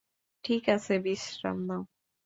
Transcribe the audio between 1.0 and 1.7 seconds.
বিশ্রাম